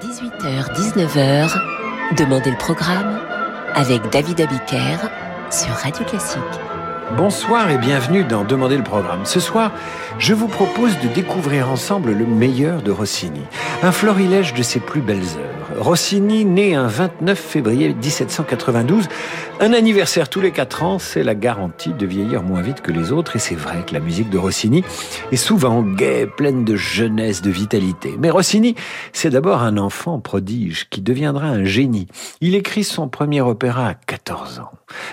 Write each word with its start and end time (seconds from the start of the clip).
18h-19h, 0.00 1.50
Demandez 2.16 2.50
le 2.52 2.56
programme 2.56 3.18
avec 3.74 4.00
David 4.10 4.40
Abiker 4.40 4.96
sur 5.50 5.70
Radio 5.70 6.04
Classique. 6.04 6.38
Bonsoir 7.16 7.68
et 7.70 7.78
bienvenue 7.78 8.22
dans 8.22 8.44
Demandez 8.44 8.76
le 8.76 8.84
programme. 8.84 9.24
Ce 9.24 9.40
soir, 9.40 9.72
je 10.18 10.34
vous 10.34 10.46
propose 10.46 10.96
de 11.00 11.08
découvrir 11.08 11.68
ensemble 11.68 12.12
le 12.12 12.26
meilleur 12.26 12.82
de 12.82 12.92
Rossini, 12.92 13.42
un 13.82 13.90
florilège 13.90 14.54
de 14.54 14.62
ses 14.62 14.78
plus 14.78 15.00
belles 15.00 15.18
œuvres. 15.18 15.57
Rossini, 15.78 16.44
né 16.44 16.74
un 16.74 16.88
29 16.88 17.38
février 17.38 17.94
1792, 17.94 19.08
un 19.60 19.72
anniversaire 19.72 20.28
tous 20.28 20.40
les 20.40 20.50
quatre 20.50 20.82
ans, 20.82 20.98
c'est 20.98 21.22
la 21.22 21.36
garantie 21.36 21.92
de 21.92 22.04
vieillir 22.04 22.42
moins 22.42 22.62
vite 22.62 22.80
que 22.80 22.90
les 22.90 23.12
autres, 23.12 23.36
et 23.36 23.38
c'est 23.38 23.54
vrai 23.54 23.84
que 23.86 23.94
la 23.94 24.00
musique 24.00 24.28
de 24.28 24.38
Rossini 24.38 24.82
est 25.30 25.36
souvent 25.36 25.82
gaie, 25.82 26.26
pleine 26.26 26.64
de 26.64 26.74
jeunesse, 26.74 27.42
de 27.42 27.50
vitalité. 27.50 28.16
Mais 28.18 28.30
Rossini, 28.30 28.74
c'est 29.12 29.30
d'abord 29.30 29.62
un 29.62 29.78
enfant 29.78 30.18
prodige 30.18 30.88
qui 30.90 31.00
deviendra 31.00 31.46
un 31.46 31.64
génie. 31.64 32.08
Il 32.40 32.56
écrit 32.56 32.82
son 32.82 33.08
premier 33.08 33.40
opéra 33.40 33.88
à 33.88 33.94
14 33.94 34.58
ans 34.58 34.72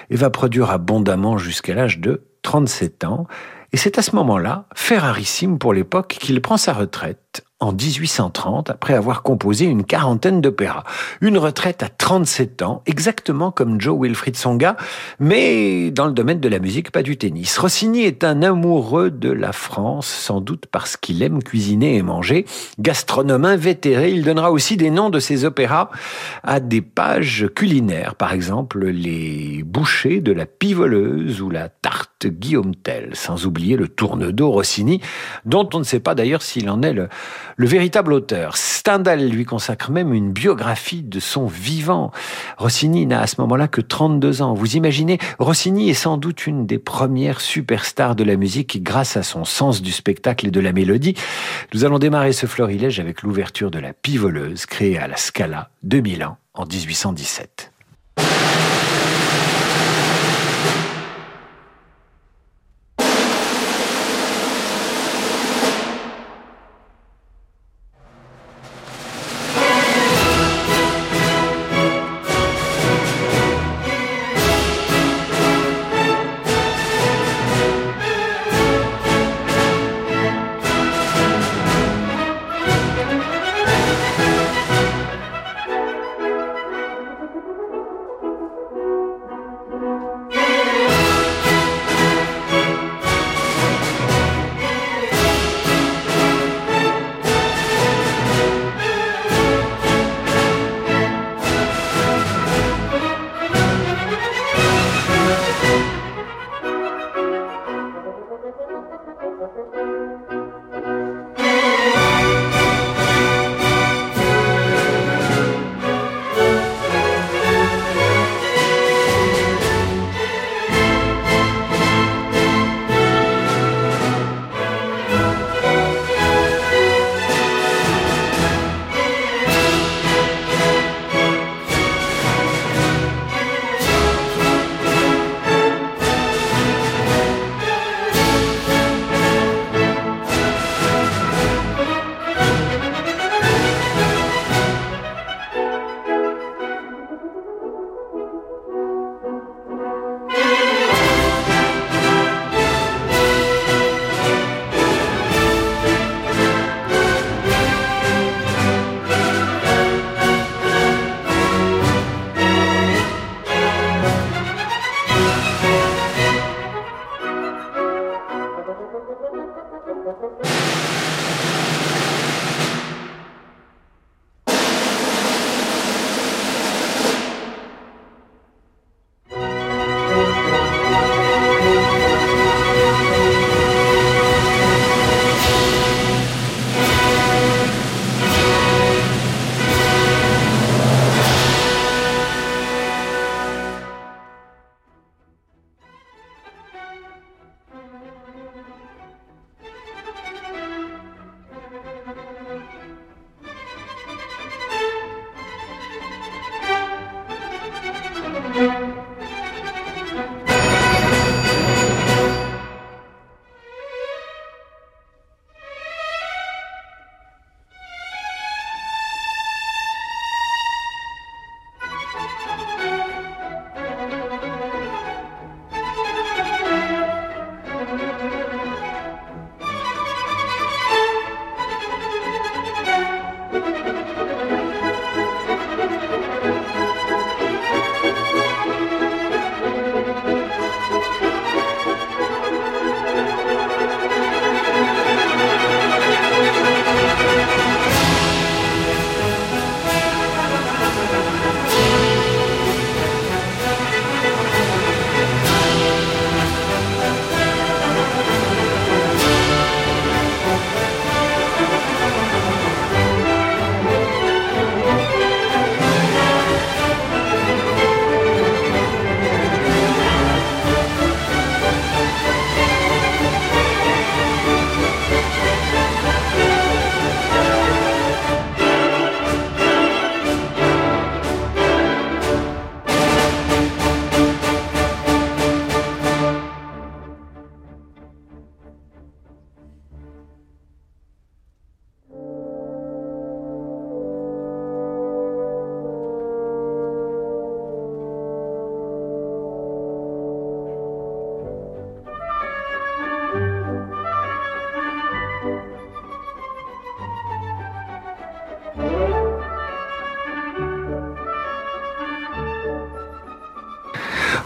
et 0.10 0.16
va 0.16 0.32
produire 0.32 0.72
abondamment 0.72 1.38
jusqu'à 1.38 1.76
l'âge 1.76 2.00
de 2.00 2.24
37 2.42 3.04
ans. 3.04 3.28
Et 3.72 3.78
c'est 3.78 4.00
à 4.00 4.02
ce 4.02 4.16
moment-là, 4.16 4.66
ferrarissime 4.74 5.60
pour 5.60 5.74
l'époque, 5.74 6.18
qu'il 6.20 6.42
prend 6.42 6.58
sa 6.58 6.74
retraite 6.74 7.44
en 7.66 7.74
1830 7.74 8.70
après 8.70 8.94
avoir 8.94 9.24
composé 9.24 9.66
une 9.66 9.84
quarantaine 9.84 10.40
d'opéras. 10.40 10.84
Une 11.22 11.38
retraite 11.38 11.84
à 11.84 11.90
37 11.90 12.62
ans, 12.62 12.84
exactement 12.86 13.52
comme 13.52 13.82
Joe 13.82 14.00
Wilfried 14.00 14.36
Songa, 14.36 14.78
mais 15.20 15.92
dans 15.92 16.06
le 16.06 16.14
domaine 16.14 16.40
de 16.40 16.48
la 16.48 16.60
musique, 16.60 16.92
pas 16.92 17.04
du 17.04 17.18
tennis. 17.18 17.58
Rossini 17.58 18.04
est 18.04 18.24
un 18.24 18.42
amoureux 18.44 19.10
de 19.10 19.32
la 19.32 19.52
France, 19.52 20.08
sans 20.08 20.42
doute 20.42 20.66
parce 20.72 20.96
qu'il 20.96 21.24
aime 21.24 21.42
cuisiner 21.42 21.96
et 21.96 22.04
manger. 22.04 22.46
Gastronome 22.80 23.46
invétéré, 23.46 24.12
il 24.12 24.24
donnera 24.24 24.52
aussi 24.52 24.78
des 24.78 24.92
noms 24.92 25.10
de 25.10 25.20
ses 25.20 25.46
opéras 25.46 25.90
à 26.44 26.60
des 26.60 26.82
pages 26.82 27.50
culinaires, 27.56 28.16
par 28.16 28.34
exemple 28.34 28.86
les 28.86 29.64
bouchées 29.64 30.22
de 30.22 30.32
la 30.32 30.46
pivoleuse 30.46 31.42
ou 31.42 31.50
la 31.50 31.70
tarte 31.70 32.15
Guillaume 32.30 32.76
Tell, 32.76 33.12
sans 33.14 33.46
oublier 33.46 33.78
le 33.78 33.88
tourne-dos 33.88 34.52
Rossini, 34.52 35.02
dont 35.46 35.68
on 35.74 35.80
ne 35.80 35.84
sait 35.84 36.00
pas 36.00 36.16
d'ailleurs 36.16 36.42
s'il 36.42 36.70
en 36.70 36.82
est 36.82 36.94
le, 36.94 37.10
le 37.58 37.68
véritable 37.68 38.14
auteur. 38.14 38.58
Stendhal 38.58 39.30
lui 39.30 39.46
consacre 39.46 39.92
même 39.92 40.14
une 40.14 40.32
biographie 40.32 41.04
de 41.04 41.20
son 41.20 41.48
vivant. 41.48 42.12
Rossini 42.58 43.06
n'a 43.06 43.22
à 43.22 43.28
ce 43.28 43.40
moment-là 43.42 43.68
que 43.68 43.82
32 43.82 44.42
ans. 44.42 44.54
Vous 44.54 44.76
imaginez, 44.76 45.18
Rossini 45.40 45.90
est 45.90 45.94
sans 45.94 46.18
doute 46.18 46.48
une 46.48 46.66
des 46.66 46.78
premières 46.78 47.42
superstars 47.42 48.16
de 48.16 48.24
la 48.24 48.36
musique 48.36 48.84
grâce 48.84 49.18
à 49.18 49.24
son 49.24 49.46
sens 49.46 49.82
du 49.82 49.92
spectacle 49.92 50.48
et 50.48 50.52
de 50.52 50.60
la 50.60 50.74
mélodie. 50.74 51.16
Nous 51.74 51.86
allons 51.86 52.00
démarrer 52.00 52.34
ce 52.34 52.46
florilège 52.46 53.00
avec 53.00 53.22
l'ouverture 53.22 53.72
de 53.72 53.80
la 53.80 53.94
pivoleuse 53.94 54.66
créée 54.66 54.98
à 54.98 55.08
la 55.08 55.18
Scala 55.18 55.70
de 55.84 56.00
Milan 56.00 56.38
en 56.54 56.66
1817. 56.66 57.75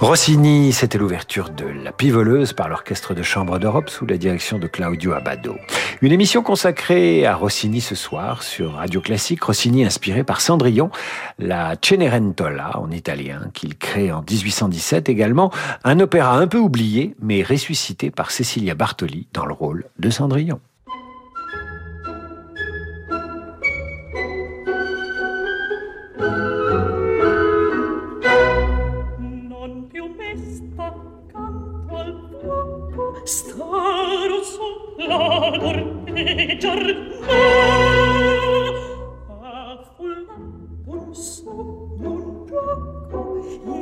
Rossini, 0.10 0.74
c'était 0.74 0.98
l'ouverture 0.98 1.52
de 1.52 1.66
La 1.66 1.92
Pivoleuse 1.92 2.54
par 2.54 2.68
l'Orchestre 2.68 3.14
de 3.14 3.22
Chambre 3.22 3.60
d'Europe 3.60 3.92
sous 3.92 4.08
la 4.08 4.18
direction 4.18 4.58
de 4.58 4.66
Claudio 4.66 5.14
Abbado. 5.14 5.56
Une 6.02 6.12
émission 6.12 6.42
consacrée 6.42 7.28
à 7.28 7.36
Rossini 7.36 7.80
ce 7.80 7.94
soir 7.94 8.42
sur 8.42 8.74
Radio 8.74 9.02
Classique. 9.02 9.44
Rossini 9.44 9.86
inspiré 9.86 10.24
par 10.24 10.42
Cendrillon, 10.42 10.90
la 11.38 11.76
Cenerentola 11.80 12.80
en 12.80 12.90
italien, 12.90 13.52
qu'il 13.54 13.78
crée 13.78 14.12
en 14.12 14.24
1817 14.28 15.10
également. 15.10 15.52
Un 15.84 16.00
opéra 16.00 16.40
un 16.40 16.48
peu 16.48 16.58
oublié, 16.58 17.16
mais 17.22 17.44
ressuscité 17.44 18.10
par 18.10 18.32
Cecilia 18.32 18.74
Bartoli 18.74 19.28
dans 19.32 19.46
le 19.46 19.54
rôle 19.54 19.86
de 20.00 20.10
Cendrillon. 20.10 20.60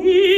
Io 0.07 0.36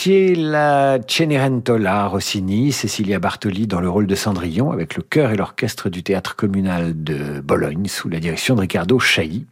écoutiez 0.00 0.34
la 0.34 0.98
Cenerentola 1.06 2.06
Rossini, 2.06 2.72
Cecilia 2.72 3.18
Bartoli 3.18 3.66
dans 3.66 3.82
le 3.82 3.90
rôle 3.90 4.06
de 4.06 4.14
Cendrillon 4.14 4.72
avec 4.72 4.96
le 4.96 5.02
chœur 5.02 5.30
et 5.30 5.36
l'orchestre 5.36 5.90
du 5.90 6.02
théâtre 6.02 6.36
communal 6.36 6.94
de 7.04 7.40
Bologne 7.40 7.86
sous 7.86 8.08
la 8.08 8.18
direction 8.18 8.54
de 8.54 8.62
Riccardo 8.62 8.98
Chailly. 8.98 9.44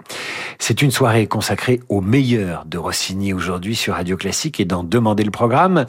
C'est 0.58 0.80
une 0.80 0.90
soirée 0.90 1.26
consacrée 1.26 1.80
au 1.90 2.00
meilleur 2.00 2.64
de 2.64 2.78
Rossini 2.78 3.34
aujourd'hui 3.34 3.76
sur 3.76 3.92
Radio 3.92 4.16
Classique 4.16 4.58
et 4.58 4.64
dans 4.64 4.84
Demander 4.84 5.22
le 5.22 5.30
programme. 5.30 5.84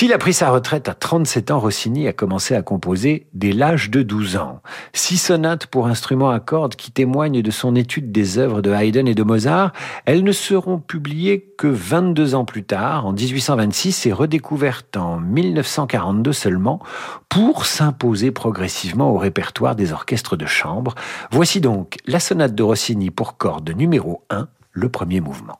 S'il 0.00 0.14
a 0.14 0.18
pris 0.18 0.32
sa 0.32 0.48
retraite 0.48 0.88
à 0.88 0.94
37 0.94 1.50
ans, 1.50 1.58
Rossini 1.58 2.08
a 2.08 2.14
commencé 2.14 2.54
à 2.54 2.62
composer 2.62 3.26
dès 3.34 3.52
l'âge 3.52 3.90
de 3.90 4.02
12 4.02 4.38
ans. 4.38 4.62
Six 4.94 5.18
sonates 5.18 5.66
pour 5.66 5.88
instruments 5.88 6.30
à 6.30 6.40
cordes 6.40 6.74
qui 6.74 6.90
témoignent 6.90 7.42
de 7.42 7.50
son 7.50 7.76
étude 7.76 8.10
des 8.10 8.38
œuvres 8.38 8.62
de 8.62 8.72
Haydn 8.72 9.06
et 9.06 9.14
de 9.14 9.22
Mozart. 9.22 9.74
Elles 10.06 10.24
ne 10.24 10.32
seront 10.32 10.78
publiées 10.78 11.52
que 11.58 11.66
22 11.66 12.34
ans 12.34 12.46
plus 12.46 12.64
tard, 12.64 13.04
en 13.04 13.12
1826, 13.12 14.06
et 14.06 14.12
redécouvertes 14.14 14.96
en 14.96 15.20
1942 15.20 16.32
seulement, 16.32 16.80
pour 17.28 17.66
s'imposer 17.66 18.30
progressivement 18.30 19.10
au 19.10 19.18
répertoire 19.18 19.76
des 19.76 19.92
orchestres 19.92 20.38
de 20.38 20.46
chambre. 20.46 20.94
Voici 21.30 21.60
donc 21.60 21.98
la 22.06 22.20
sonate 22.20 22.54
de 22.54 22.62
Rossini 22.62 23.10
pour 23.10 23.36
cordes 23.36 23.68
numéro 23.76 24.24
1, 24.30 24.48
le 24.72 24.88
premier 24.88 25.20
mouvement. 25.20 25.59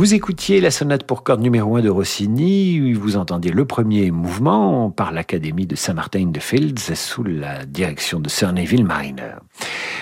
Vous 0.00 0.14
écoutiez 0.14 0.62
la 0.62 0.70
sonate 0.70 1.04
pour 1.04 1.22
cordes 1.24 1.42
numéro 1.42 1.76
1 1.76 1.82
de 1.82 1.90
Rossini, 1.90 2.94
vous 2.94 3.18
entendiez 3.18 3.52
le 3.52 3.66
premier 3.66 4.10
mouvement 4.10 4.90
par 4.90 5.12
l'Académie 5.12 5.66
de 5.66 5.76
Saint-Martin 5.76 6.28
de 6.28 6.40
Fields 6.40 6.94
sous 6.94 7.22
la 7.22 7.66
direction 7.66 8.18
de 8.18 8.30
Sir 8.30 8.50
Neville 8.54 8.86
Mariner. 8.86 9.34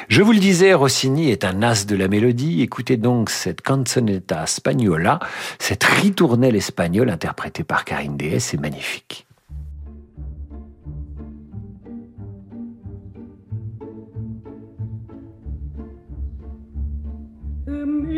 Je 0.09 0.23
vous 0.23 0.31
le 0.31 0.39
disais, 0.39 0.73
Rossini 0.73 1.33
est 1.33 1.45
un 1.45 1.65
as 1.65 1.85
de 1.85 1.97
la 1.97 2.07
mélodie. 2.07 2.63
Écoutez 2.63 2.97
donc 2.97 3.29
cette 3.29 3.61
canzonetta 3.61 4.47
spagnola, 4.47 5.19
cette 5.59 5.83
ritournelle 5.83 6.55
espagnole 6.55 7.11
interprétée 7.11 7.65
par 7.65 7.85
Karine 7.85 8.17
Déès, 8.17 8.39
c'est 8.39 8.61
magnifique. 8.61 9.28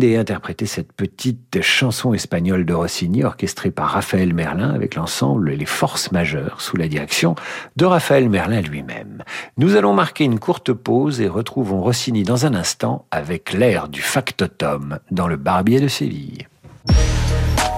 Day 0.00 0.16
interprétait 0.16 0.66
cette 0.66 0.92
petite 0.92 1.60
chanson 1.60 2.14
espagnole 2.14 2.64
de 2.64 2.72
Rossini 2.72 3.22
orchestrée 3.22 3.70
par 3.70 3.90
Raphaël 3.90 4.32
Merlin 4.32 4.70
avec 4.70 4.94
l'ensemble 4.94 5.50
Les 5.50 5.66
Forces 5.66 6.10
Majeures 6.10 6.62
sous 6.62 6.76
la 6.76 6.88
direction 6.88 7.34
de 7.76 7.84
Raphaël 7.84 8.28
Merlin 8.30 8.62
lui-même. 8.62 9.22
Nous 9.58 9.76
allons 9.76 9.92
marquer 9.92 10.24
une 10.24 10.40
courte 10.40 10.72
pause 10.72 11.20
et 11.20 11.28
retrouvons 11.28 11.82
Rossini 11.82 12.22
dans 12.22 12.46
un 12.46 12.54
instant 12.54 13.04
avec 13.10 13.52
l'air 13.52 13.88
du 13.88 14.00
factotum 14.00 14.98
dans 15.10 15.28
le 15.28 15.36
Barbier 15.36 15.80
de 15.80 15.88
Séville. 15.88 16.48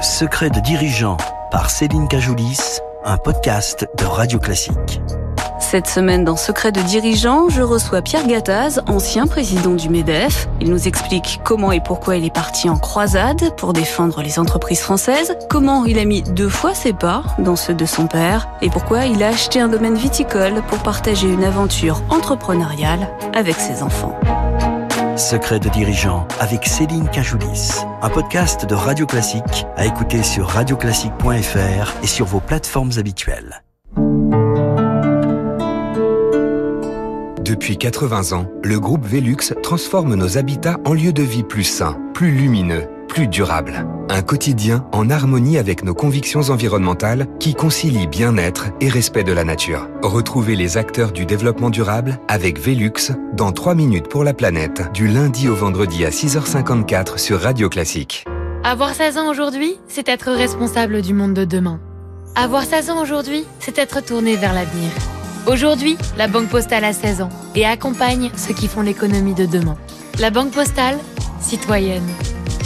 Secret 0.00 0.50
de 0.50 0.60
dirigeant 0.60 1.16
par 1.50 1.70
Céline 1.70 2.06
Cajoulis, 2.06 2.78
un 3.04 3.16
podcast 3.18 3.86
de 3.98 4.04
Radio 4.04 4.38
Classique. 4.38 5.00
Cette 5.62 5.86
semaine, 5.86 6.24
dans 6.24 6.36
Secret 6.36 6.72
de 6.72 6.82
dirigeant, 6.82 7.48
je 7.48 7.62
reçois 7.62 8.02
Pierre 8.02 8.26
Gattaz, 8.26 8.82
ancien 8.88 9.26
président 9.26 9.72
du 9.72 9.88
MEDEF. 9.88 10.48
Il 10.60 10.68
nous 10.68 10.86
explique 10.86 11.40
comment 11.44 11.72
et 11.72 11.80
pourquoi 11.80 12.16
il 12.16 12.26
est 12.26 12.34
parti 12.34 12.68
en 12.68 12.76
croisade 12.76 13.56
pour 13.56 13.72
défendre 13.72 14.20
les 14.22 14.38
entreprises 14.38 14.80
françaises, 14.80 15.34
comment 15.48 15.86
il 15.86 15.98
a 15.98 16.04
mis 16.04 16.22
deux 16.22 16.48
fois 16.50 16.74
ses 16.74 16.92
pas 16.92 17.22
dans 17.38 17.56
ceux 17.56 17.72
de 17.72 17.86
son 17.86 18.06
père, 18.06 18.48
et 18.60 18.68
pourquoi 18.68 19.06
il 19.06 19.22
a 19.22 19.28
acheté 19.28 19.60
un 19.60 19.68
domaine 19.68 19.94
viticole 19.94 20.62
pour 20.68 20.80
partager 20.80 21.28
une 21.28 21.44
aventure 21.44 22.02
entrepreneuriale 22.10 23.08
avec 23.32 23.54
ses 23.54 23.82
enfants. 23.82 24.18
Secret 25.16 25.60
de 25.60 25.70
dirigeant 25.70 26.26
avec 26.40 26.66
Céline 26.66 27.08
Cajoulis, 27.08 27.70
un 28.02 28.10
podcast 28.10 28.66
de 28.66 28.74
Radio 28.74 29.06
Classique 29.06 29.64
à 29.76 29.86
écouter 29.86 30.22
sur 30.22 30.48
radioclassique.fr 30.48 31.94
et 32.02 32.06
sur 32.06 32.26
vos 32.26 32.40
plateformes 32.40 32.92
habituelles. 32.98 33.62
Depuis 37.44 37.76
80 37.76 38.36
ans, 38.36 38.46
le 38.62 38.78
groupe 38.78 39.04
Velux 39.04 39.52
transforme 39.64 40.14
nos 40.14 40.38
habitats 40.38 40.78
en 40.84 40.94
lieux 40.94 41.12
de 41.12 41.24
vie 41.24 41.42
plus 41.42 41.64
sains, 41.64 41.98
plus 42.14 42.30
lumineux, 42.30 42.84
plus 43.08 43.26
durables. 43.26 43.84
Un 44.10 44.22
quotidien 44.22 44.86
en 44.92 45.10
harmonie 45.10 45.58
avec 45.58 45.82
nos 45.82 45.92
convictions 45.92 46.50
environnementales 46.50 47.26
qui 47.40 47.54
concilient 47.54 48.06
bien-être 48.06 48.66
et 48.80 48.88
respect 48.88 49.24
de 49.24 49.32
la 49.32 49.42
nature. 49.42 49.88
Retrouvez 50.02 50.54
les 50.54 50.76
acteurs 50.76 51.10
du 51.10 51.26
développement 51.26 51.70
durable 51.70 52.20
avec 52.28 52.60
Velux 52.60 53.10
dans 53.32 53.50
3 53.50 53.74
minutes 53.74 54.06
pour 54.06 54.22
la 54.22 54.34
planète, 54.34 54.92
du 54.94 55.08
lundi 55.08 55.48
au 55.48 55.56
vendredi 55.56 56.04
à 56.04 56.10
6h54 56.10 57.18
sur 57.18 57.40
Radio 57.40 57.68
Classique. 57.68 58.24
Avoir 58.62 58.94
16 58.94 59.18
ans 59.18 59.28
aujourd'hui, 59.28 59.78
c'est 59.88 60.08
être 60.08 60.30
responsable 60.30 61.02
du 61.02 61.12
monde 61.12 61.34
de 61.34 61.44
demain. 61.44 61.80
Avoir 62.36 62.62
16 62.62 62.90
ans 62.90 63.02
aujourd'hui, 63.02 63.44
c'est 63.58 63.78
être 63.78 64.00
tourné 64.00 64.36
vers 64.36 64.54
l'avenir. 64.54 64.90
Aujourd'hui, 65.46 65.98
la 66.16 66.28
Banque 66.28 66.48
Postale 66.48 66.84
a 66.84 66.92
16 66.92 67.20
ans 67.22 67.28
et 67.56 67.66
accompagne 67.66 68.30
ceux 68.36 68.54
qui 68.54 68.68
font 68.68 68.80
l'économie 68.80 69.34
de 69.34 69.44
demain. 69.44 69.76
La 70.20 70.30
Banque 70.30 70.52
Postale, 70.52 70.98
citoyenne. 71.40 72.06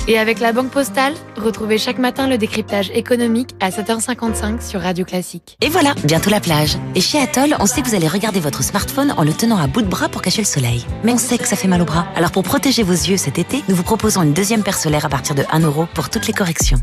Et 0.09 0.19
avec 0.19 0.41
la 0.41 0.53
Banque 0.53 0.71
Postale, 0.71 1.15
retrouvez 1.37 1.79
chaque 1.79 1.99
matin 1.99 2.29
le 2.29 2.37
décryptage 2.37 2.91
économique 2.91 3.51
à 3.61 3.71
7h55 3.71 4.61
sur 4.61 4.83
Radio 4.83 5.07
Classique. 5.07 5.57
Et 5.63 5.71
voilà, 5.71 5.95
bientôt 6.05 6.29
la 6.29 6.39
plage. 6.39 6.77
Et 6.95 7.01
chez 7.01 7.19
Atoll, 7.19 7.57
on 7.61 7.67
sait 7.67 7.81
que 7.81 7.89
vous 7.89 7.95
allez 7.95 8.09
regarder 8.09 8.41
votre 8.41 8.63
smartphone 8.63 9.15
en 9.17 9.25
le 9.25 9.33
tenant 9.33 9.57
à 9.57 9.67
bout 9.67 9.83
de 9.83 9.89
bras 9.89 10.11
pour 10.11 10.21
cacher 10.21 10.43
le 10.43 10.47
soleil. 10.47 10.85
Mais 11.03 11.13
on 11.13 11.19
sait 11.19 11.39
que 11.39 11.49
ça 11.49 11.57
fait 11.57 11.69
mal 11.69 11.81
au 11.81 11.87
bras. 11.87 12.07
Alors 12.15 12.31
pour 12.31 12.43
protéger 12.43 12.83
vos 12.83 12.93
yeux 12.93 13.17
cet 13.17 13.39
été, 13.39 13.65
nous 13.71 13.75
vous 13.75 13.85
proposons 13.85 14.23
une 14.23 14.35
deuxième 14.35 14.63
paire 14.63 14.79
solaire 14.79 15.07
à 15.07 15.09
partir 15.09 15.35
de 15.35 15.45
1 15.51 15.61
euro 15.61 15.87
pour 15.95 16.11
toutes 16.11 16.27
les 16.27 16.35
corrections. 16.35 16.79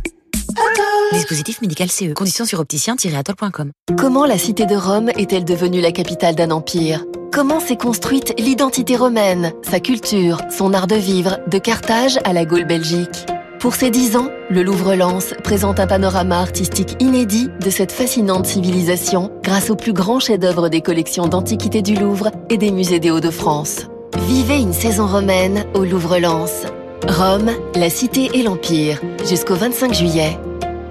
Dispositif 1.11 1.61
médical 1.61 1.89
CE. 1.89 2.13
Conditions 2.13 2.45
sur 2.45 2.59
opticien-atoll.com. 2.59 3.71
Comment 3.97 4.25
la 4.25 4.37
cité 4.37 4.65
de 4.65 4.75
Rome 4.75 5.09
est-elle 5.17 5.45
devenue 5.45 5.81
la 5.81 5.91
capitale 5.91 6.35
d'un 6.35 6.51
empire? 6.51 7.05
Comment 7.31 7.59
s'est 7.59 7.77
construite 7.77 8.33
l'identité 8.39 8.95
romaine, 8.95 9.53
sa 9.63 9.79
culture, 9.79 10.41
son 10.49 10.73
art 10.73 10.87
de 10.87 10.95
vivre, 10.95 11.39
de 11.47 11.57
Carthage 11.57 12.19
à 12.25 12.33
la 12.33 12.45
Gaule 12.45 12.65
belgique? 12.65 13.25
Pour 13.59 13.75
ses 13.75 13.89
dix 13.89 14.17
ans, 14.17 14.29
le 14.49 14.61
Louvre-Lens 14.61 15.33
présente 15.43 15.79
un 15.79 15.87
panorama 15.87 16.39
artistique 16.39 16.95
inédit 16.99 17.49
de 17.61 17.69
cette 17.69 17.91
fascinante 17.91 18.45
civilisation 18.45 19.31
grâce 19.41 19.69
aux 19.69 19.75
plus 19.75 19.93
grands 19.93 20.19
chefs-d'œuvre 20.19 20.67
des 20.67 20.81
collections 20.81 21.27
d'antiquités 21.27 21.81
du 21.81 21.95
Louvre 21.95 22.29
et 22.49 22.57
des 22.57 22.71
musées 22.71 22.99
des 22.99 23.09
Hauts-de-France. 23.09 23.87
Vivez 24.27 24.59
une 24.59 24.73
saison 24.73 25.07
romaine 25.07 25.65
au 25.73 25.85
Louvre-Lens. 25.85 26.65
Rome, 27.07 27.51
la 27.75 27.89
cité 27.89 28.29
et 28.33 28.43
l'empire, 28.43 28.99
jusqu'au 29.27 29.55
25 29.55 29.93
juillet. 29.93 30.37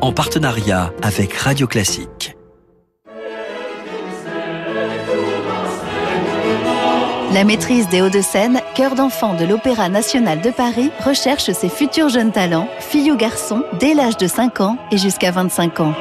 En 0.01 0.13
partenariat 0.13 0.93
avec 1.03 1.33
Radio 1.35 1.67
Classique. 1.67 2.37
La 7.33 7.45
maîtrise 7.45 7.89
des 7.89 8.03
Hauts-de-Seine, 8.03 8.61
cœur 8.75 8.95
d'enfant 8.95 9.35
de 9.35 9.47
l'Opéra 9.47 9.89
national 9.89 10.43
de 10.43 10.51
Paris, 10.51 10.91
recherche 11.03 11.51
ses 11.51 11.71
futurs 11.71 12.11
jeunes 12.11 12.33
talents, 12.33 12.69
filles 12.79 13.13
ou 13.13 13.17
garçons, 13.17 13.63
dès 13.81 13.95
l'âge 13.95 14.19
de 14.19 14.27
5 14.27 14.61
ans 14.61 14.77
et 14.91 14.99
jusqu'à 14.99 15.31
25 15.31 15.81
ans. 15.81 15.95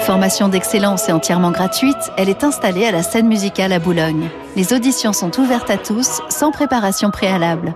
Formation 0.00 0.48
d'excellence 0.48 1.08
et 1.08 1.12
entièrement 1.12 1.52
gratuite, 1.52 2.12
elle 2.18 2.28
est 2.28 2.44
installée 2.44 2.84
à 2.84 2.92
la 2.92 3.02
scène 3.02 3.28
musicale 3.28 3.72
à 3.72 3.78
Boulogne. 3.78 4.28
Les 4.56 4.74
auditions 4.74 5.14
sont 5.14 5.38
ouvertes 5.40 5.70
à 5.70 5.78
tous, 5.78 6.20
sans 6.28 6.50
préparation 6.50 7.10
préalable. 7.10 7.74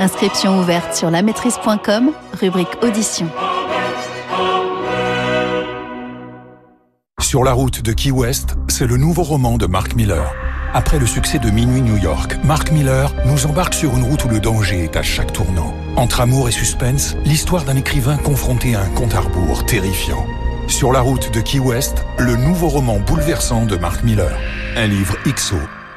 Inscription 0.00 0.58
ouverte 0.58 0.94
sur 0.94 1.10
lamaîtrise.com, 1.10 2.12
rubrique 2.40 2.82
audition. 2.82 3.28
Sur 7.20 7.44
la 7.44 7.52
route 7.52 7.82
de 7.82 7.92
Key 7.92 8.10
West, 8.10 8.56
c'est 8.68 8.86
le 8.86 8.96
nouveau 8.96 9.22
roman 9.22 9.58
de 9.58 9.66
Mark 9.66 9.94
Miller. 9.96 10.32
Après 10.72 10.98
le 10.98 11.04
succès 11.04 11.38
de 11.38 11.50
Minuit 11.50 11.82
New 11.82 11.98
York, 11.98 12.38
Mark 12.44 12.72
Miller 12.72 13.12
nous 13.26 13.44
embarque 13.44 13.74
sur 13.74 13.94
une 13.94 14.04
route 14.04 14.24
où 14.24 14.28
le 14.28 14.40
danger 14.40 14.84
est 14.84 14.96
à 14.96 15.02
chaque 15.02 15.34
tournant. 15.34 15.74
Entre 15.96 16.22
amour 16.22 16.48
et 16.48 16.52
suspense, 16.52 17.14
l'histoire 17.26 17.64
d'un 17.64 17.76
écrivain 17.76 18.16
confronté 18.16 18.74
à 18.74 18.80
un 18.80 18.88
compte 18.88 19.14
à 19.14 19.20
rebours 19.20 19.66
terrifiant. 19.66 20.26
Sur 20.66 20.92
la 20.92 21.02
route 21.02 21.30
de 21.30 21.42
Key 21.42 21.58
West, 21.58 22.06
le 22.16 22.36
nouveau 22.36 22.68
roman 22.68 23.00
bouleversant 23.00 23.66
de 23.66 23.76
Mark 23.76 24.02
Miller. 24.02 24.34
Un 24.76 24.86
livre 24.86 25.16
XO. 25.26 25.56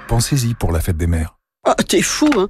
Pensez-y 0.09 0.55
pour 0.55 0.73
la 0.73 0.81
fête 0.81 0.97
des 0.97 1.07
mères. 1.07 1.37
Ah, 1.65 1.75
t'es 1.87 2.01
fou, 2.01 2.29
hein 2.35 2.49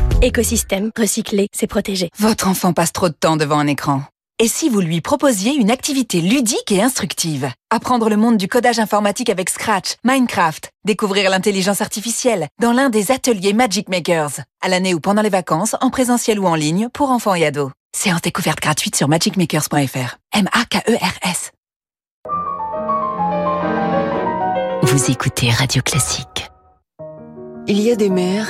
Écosystème, 0.21 0.91
recycler, 0.97 1.47
c'est 1.53 1.67
protéger. 1.67 2.09
Votre 2.19 2.47
enfant 2.47 2.73
passe 2.73 2.93
trop 2.93 3.09
de 3.09 3.13
temps 3.13 3.37
devant 3.37 3.59
un 3.59 3.67
écran. 3.67 4.03
Et 4.39 4.47
si 4.47 4.69
vous 4.69 4.81
lui 4.81 5.01
proposiez 5.01 5.53
une 5.53 5.69
activité 5.69 6.19
ludique 6.19 6.71
et 6.71 6.81
instructive? 6.81 7.51
Apprendre 7.69 8.09
le 8.09 8.17
monde 8.17 8.37
du 8.37 8.47
codage 8.47 8.79
informatique 8.79 9.29
avec 9.29 9.49
Scratch, 9.49 9.95
Minecraft, 10.03 10.71
découvrir 10.83 11.29
l'intelligence 11.29 11.81
artificielle 11.81 12.47
dans 12.59 12.71
l'un 12.71 12.89
des 12.89 13.11
ateliers 13.11 13.53
Magic 13.53 13.87
Makers, 13.87 14.41
à 14.61 14.67
l'année 14.67 14.95
ou 14.95 14.99
pendant 14.99 15.21
les 15.21 15.29
vacances, 15.29 15.75
en 15.81 15.91
présentiel 15.91 16.39
ou 16.39 16.47
en 16.47 16.55
ligne, 16.55 16.89
pour 16.91 17.11
enfants 17.11 17.35
et 17.35 17.45
ados. 17.45 17.71
Séance 17.95 18.21
découverte 18.21 18.59
gratuite 18.59 18.95
sur 18.95 19.07
magicmakers.fr. 19.07 20.17
M-A-K-E-R-S. 20.33 21.51
Vous 24.83 25.11
écoutez 25.11 25.51
Radio 25.51 25.81
Classique. 25.83 26.49
Il 27.67 27.79
y 27.79 27.91
a 27.91 27.95
des 27.95 28.09
mères 28.09 28.49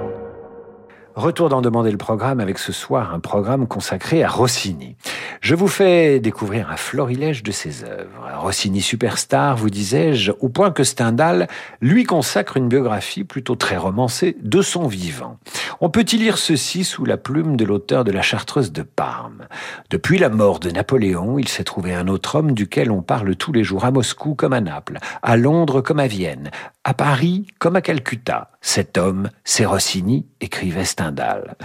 Retour 1.15 1.49
d'en 1.49 1.61
demander 1.61 1.91
le 1.91 1.97
programme 1.97 2.39
avec 2.39 2.57
ce 2.57 2.71
soir 2.71 3.13
un 3.13 3.19
programme 3.19 3.67
consacré 3.67 4.23
à 4.23 4.29
Rossini. 4.29 4.95
Je 5.41 5.55
vous 5.55 5.67
fais 5.67 6.21
découvrir 6.21 6.69
un 6.69 6.77
florilège 6.77 7.43
de 7.43 7.51
ses 7.51 7.83
œuvres. 7.83 8.29
Rossini 8.37 8.81
superstar, 8.81 9.57
vous 9.57 9.69
disais-je, 9.69 10.31
au 10.39 10.47
point 10.47 10.71
que 10.71 10.85
Stendhal 10.85 11.47
lui 11.81 12.05
consacre 12.05 12.55
une 12.55 12.69
biographie 12.69 13.25
plutôt 13.25 13.55
très 13.55 13.75
romancée 13.75 14.37
de 14.41 14.61
son 14.61 14.87
vivant. 14.87 15.37
On 15.81 15.89
peut 15.89 16.05
y 16.09 16.17
lire 16.17 16.37
ceci 16.37 16.85
sous 16.85 17.03
la 17.03 17.17
plume 17.17 17.57
de 17.57 17.65
l'auteur 17.65 18.05
de 18.05 18.11
La 18.11 18.21
Chartreuse 18.21 18.71
de 18.71 18.83
Parme. 18.83 19.47
Depuis 19.89 20.17
la 20.17 20.29
mort 20.29 20.59
de 20.59 20.69
Napoléon, 20.69 21.39
il 21.39 21.49
s'est 21.49 21.65
trouvé 21.65 21.93
un 21.93 22.07
autre 22.07 22.35
homme 22.35 22.53
duquel 22.53 22.89
on 22.89 23.01
parle 23.01 23.35
tous 23.35 23.51
les 23.51 23.65
jours 23.65 23.83
à 23.83 23.91
Moscou 23.91 24.33
comme 24.33 24.53
à 24.53 24.61
Naples, 24.61 24.99
à 25.23 25.35
Londres 25.35 25.81
comme 25.81 25.99
à 25.99 26.07
Vienne, 26.07 26.51
à 26.85 26.93
Paris 26.93 27.47
comme 27.59 27.75
à 27.75 27.81
Calcutta. 27.81 28.50
Cet 28.63 28.99
homme, 28.99 29.31
c'est 29.43 29.65
Rossini, 29.65 30.27
écrivait 30.39 30.85
Stendhal. 30.85 31.55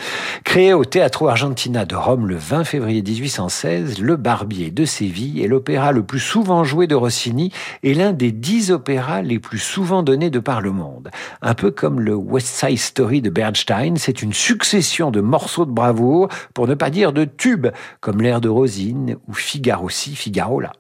Créé 0.45 0.73
au 0.73 0.87
Teatro 0.87 1.29
Argentina 1.29 1.85
de 1.85 1.95
Rome 1.95 2.27
le 2.27 2.37
20 2.37 2.65
février 2.65 3.03
1816, 3.03 4.01
Le 4.01 4.17
Barbier 4.17 4.71
de 4.71 4.87
Séville 4.87 5.43
est 5.43 5.47
l'opéra 5.47 5.93
le 5.93 6.03
plus 6.03 6.19
souvent 6.19 6.65
joué 6.65 6.87
de 6.87 6.95
Rossini 6.95 7.53
et 7.83 7.93
l'un 7.93 8.15
des 8.15 8.33
dix 8.33 8.71
opéras 8.71 9.21
les 9.21 9.39
plus 9.39 9.59
souvent 9.59 10.03
donnés 10.03 10.31
de 10.31 10.39
par 10.39 10.63
le 10.63 10.73
monde. 10.73 11.11
Un 11.43 11.53
peu 11.53 11.71
comme 11.71 12.01
le 12.01 12.15
West 12.15 12.49
Side 12.49 12.79
Story 12.79 13.21
de 13.21 13.31
Bernstein, 13.31 13.97
c'est 13.99 14.23
une 14.23 14.33
succession 14.33 15.11
de 15.11 15.21
morceaux 15.21 15.67
de 15.67 15.73
bravoure, 15.73 16.29
pour 16.55 16.67
ne 16.67 16.75
pas 16.75 16.89
dire 16.89 17.13
de 17.13 17.25
tubes, 17.25 17.69
comme 18.01 18.23
l'air 18.23 18.41
de 18.41 18.49
Rosine 18.49 19.17
ou 19.29 19.35
Figaro 19.35 19.91
ci, 19.91 20.17
Figaro 20.17 20.61
là. 20.61 20.73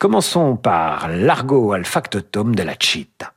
Commençons 0.00 0.56
par 0.56 1.08
l'Argo 1.08 1.72
al 1.72 1.84
factotum 1.84 2.54
de 2.54 2.62
la 2.62 2.74
Citta. 2.80 3.33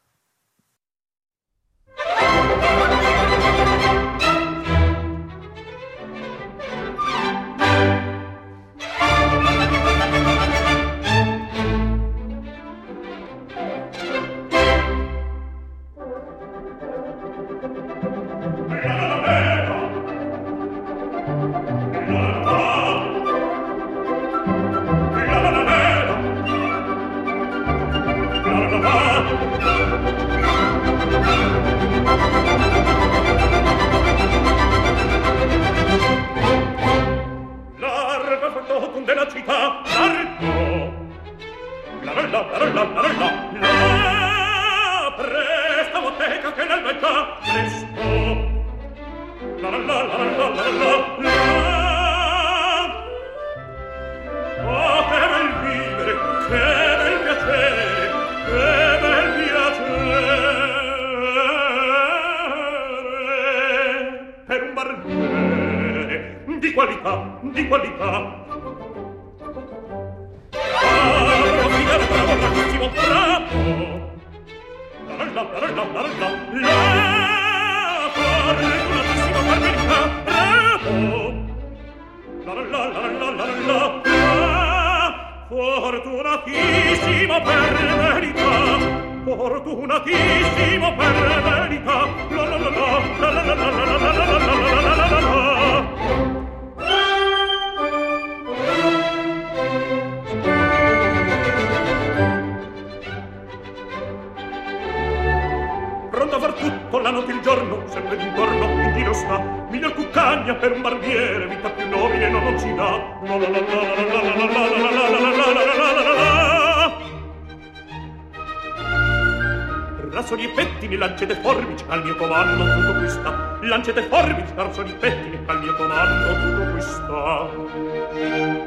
Rassoli 120.28 120.44
e 120.44 120.50
pettini, 120.50 120.98
lancete 120.98 121.36
forbici 121.36 121.86
al 121.88 122.04
mio 122.04 122.18
comando, 122.18 122.66
tutto 122.66 123.00
qui 123.00 123.08
sta. 123.08 123.60
Lancete 123.62 124.02
forbici, 124.02 124.52
rassoli 124.56 124.92
e 124.92 124.96
pettini 124.96 125.40
al 125.46 125.60
mio 125.62 125.74
comando, 125.78 126.34
tutto 126.36 126.72
qui 126.72 126.82
sta. 126.82 127.48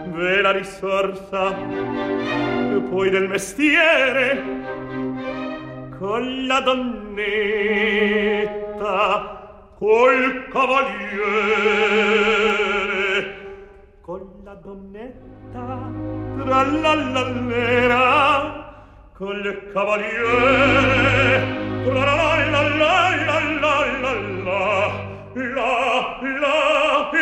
Ve 0.07 0.41
la 0.41 0.53
risorsa, 0.53 1.55
e 1.59 2.81
poi 2.89 3.11
del 3.11 3.29
mestiere, 3.29 4.43
con 5.99 6.47
la 6.47 6.61
donnetta, 6.61 7.19
col 9.77 10.49
cavaliere, 10.51 11.11
con 14.01 14.41
la 14.45 14.55
donnetta, 14.55 15.91
tra 16.43 16.63
la 16.63 16.95
l'allera, 16.95 18.70
col 19.21 19.71
cavaliere, 19.75 21.41
la 21.85 21.93
la 21.93 22.15
la 22.15 22.25
la 22.51 22.63
la 22.81 23.05
la 23.21 23.37
la 23.61 23.75
la 24.01 24.15
la 26.25 26.57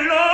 la 0.06 0.26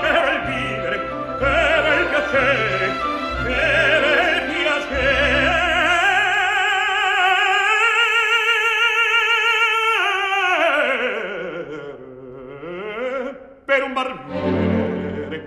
che 0.00 0.10
bel 0.22 0.38
vivere, 0.46 0.96
che 1.40 1.54
bel 1.82 2.02
piacere, 2.08 2.86
che 3.42 3.64
bel 4.00 4.38
piacere 4.46 5.58
per 13.64 13.80
un 13.82 13.92
barbiere 13.92 15.38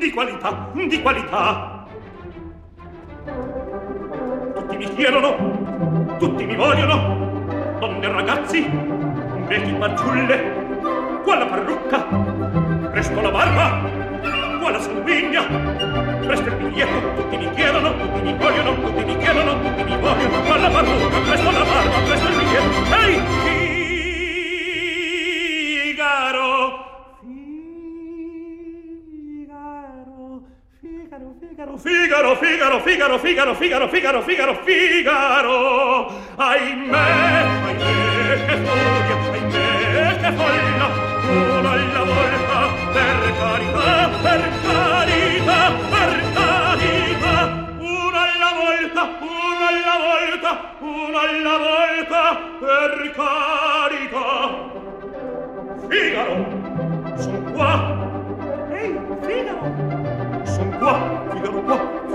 di 0.00 0.10
qualità, 0.10 0.50
di 0.74 1.00
qualità. 1.00 1.71
Mi 4.82 4.94
chiedono, 4.96 6.16
tutti 6.18 6.44
mi 6.44 6.56
vogliono, 6.56 7.76
donne 7.78 8.04
e 8.04 8.08
ragazzi, 8.08 8.68
vecchi 9.46 9.76
fanciulle, 9.78 10.80
qua 11.22 11.38
la 11.38 11.46
parrucca, 11.46 12.04
presto 12.90 13.20
la 13.20 13.30
barba, 13.30 13.88
qua 14.58 14.70
la 14.72 14.80
sanguigna, 14.80 15.44
presto 16.26 16.48
il 16.48 16.56
biglietto, 16.56 17.14
tutti 17.14 17.36
mi 17.36 17.48
chiedono, 17.52 17.96
tutti 17.96 18.22
mi 18.22 18.34
vogliono, 18.34 18.74
tutti 18.74 19.04
mi 19.04 19.16
chiedono, 19.18 19.60
tutti 19.60 19.84
mi 19.84 19.96
vogliono, 19.98 20.40
qua 20.46 20.56
la 20.56 20.68
parrucca, 20.68 21.18
presto 21.28 21.50
la 21.52 21.62
barba, 21.62 21.96
presto 22.04 22.28
il 22.28 22.34
biglietto. 22.38 22.96
Ehi, 23.06 23.20
Figaro! 25.90 26.91
Figaro, 31.22 31.76
Figaro, 31.78 32.34
Figaro, 32.36 32.80
Figaro, 32.80 33.18
Figaro, 33.18 33.54
Figaro, 33.54 33.88
Figaro, 33.88 34.22
Figaro, 34.22 34.54
Figaro, 34.64 36.12
ahimè, 36.34 36.98
ahimè, 37.64 38.46
che 38.46 38.58
furia, 38.64 39.16
ahimè, 39.30 40.16
che 40.20 40.32
folla, 40.32 40.62
una 40.62 40.71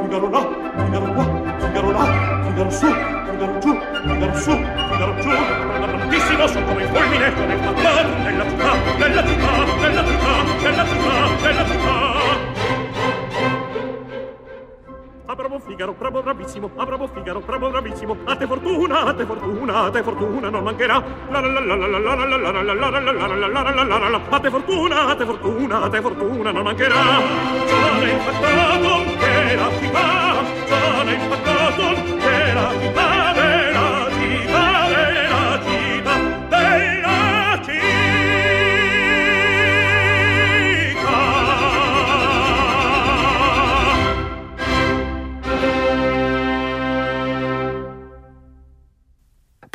fugaro 0.08 0.30
là, 0.30 0.40
fugaro 0.78 1.14
qua, 1.14 1.26
fugaro 1.60 1.92
là, 1.92 2.06
fugaro 2.44 2.72
su, 2.72 2.88
fugaro 3.28 3.60
giù, 3.60 3.78
fugaro 4.08 4.36
su, 4.38 4.52
fugaro 4.90 5.22
giù. 5.22 5.30
Grandissimo 5.82 6.48
su 6.48 6.64
come 6.64 6.84
il 6.84 6.90
fulmine, 6.90 7.34
come 7.34 7.54
il 7.54 7.60
fattar, 7.60 8.06
nella 8.24 8.50
città, 8.50 8.72
nella 8.98 9.28
città, 9.28 9.52
nella 9.82 10.06
città, 10.06 10.44
nella 10.62 10.86
città, 10.86 11.14
nella 11.42 11.66
città. 11.66 11.87
Bravo 15.58 15.60
Figaro, 15.60 15.94
bravo 15.94 16.22
bravissimo, 16.22 16.70
ah, 16.76 16.86
bravo 16.86 17.08
Figaro, 17.08 17.40
bravo 17.40 17.70
bravissimo, 17.70 18.16
a 18.26 18.36
te 18.36 18.46
fortuna, 18.46 19.06
a 19.06 19.14
te 19.14 19.26
fortuna, 19.26 19.84
a 19.84 19.90
te 19.90 20.04
fortuna 20.04 20.50
non 20.50 20.64
mancherà. 20.64 21.04
La 21.30 21.40
la 21.40 21.48
la 21.48 21.76
la 21.76 21.76
la 21.76 21.88
la 21.88 21.98
la 21.98 22.26
la 22.26 22.38
la 22.38 22.62
la 22.62 22.74
la 22.74 22.90
la 22.90 23.00
la 23.00 23.12
la 23.12 23.36
la 23.36 23.48
la 23.48 23.72
la 23.72 23.84
la 23.84 23.98
la 23.98 24.10
la 24.10 24.22
a 24.30 24.40
te 24.40 24.50
fortuna, 24.50 25.08
a 25.08 25.16
te 25.16 25.26
fortuna, 25.26 25.82
a 25.82 25.90
te 25.90 26.02
fortuna 26.02 26.52
non 26.52 26.64
mancherà. 26.64 26.96
Sono 27.66 28.06
infettato 28.06 29.04
che 29.18 29.56
la 29.56 29.70
città, 29.80 30.44
sono 30.66 31.12
infettato 31.12 32.18
che 32.18 32.54
la 32.54 32.72
città, 32.80 33.57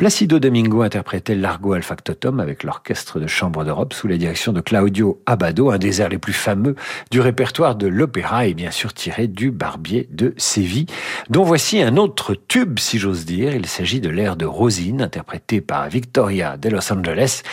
Placido 0.03 0.37
Domingo 0.37 0.81
interprétait 0.81 1.33
l'Argo 1.33 1.71
al 1.71 1.81
Factotum 1.81 2.41
avec 2.41 2.63
l'Orchestre 2.63 3.21
de 3.21 3.25
Chambre 3.25 3.63
d'Europe 3.63 3.93
sous 3.93 4.09
la 4.09 4.17
direction 4.17 4.51
de 4.51 4.59
Claudio 4.59 5.21
Abbado, 5.25 5.71
un 5.71 5.77
des 5.77 6.01
airs 6.01 6.09
les 6.09 6.17
plus 6.17 6.33
fameux 6.33 6.75
du 7.09 7.21
répertoire 7.21 7.77
de 7.77 7.87
l'opéra 7.87 8.45
et 8.45 8.53
bien 8.53 8.69
sûr 8.69 8.93
tiré 8.93 9.27
du 9.27 9.49
Barbier 9.49 10.09
de 10.11 10.33
Séville, 10.35 10.87
dont 11.29 11.45
voici 11.45 11.81
un 11.81 11.95
autre 11.95 12.35
tube, 12.35 12.79
si 12.79 12.99
j'ose 12.99 13.23
dire. 13.23 13.55
Il 13.55 13.65
s'agit 13.65 14.01
de 14.01 14.09
l'air 14.09 14.35
de 14.35 14.43
Rosine, 14.43 15.01
interprété 15.01 15.61
par 15.61 15.87
Victoria 15.87 16.57
de 16.57 16.67
Los 16.67 16.91
Angeles, 16.91 17.43